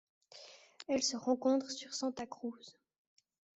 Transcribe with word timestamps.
Elle 0.87 1.03
se 1.03 1.15
rencontre 1.15 1.69
sur 1.69 1.93
Santa 1.93 2.25
Cruz. 2.25 2.75